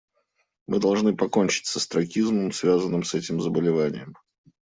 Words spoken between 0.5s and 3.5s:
Мы должны покончить с остракизмом, связанным с этим